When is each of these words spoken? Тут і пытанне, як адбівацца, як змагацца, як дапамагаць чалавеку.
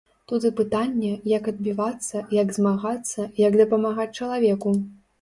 Тут 0.29 0.45
і 0.49 0.51
пытанне, 0.59 1.11
як 1.33 1.51
адбівацца, 1.53 2.25
як 2.39 2.57
змагацца, 2.59 3.31
як 3.47 3.63
дапамагаць 3.63 4.13
чалавеку. 4.19 4.79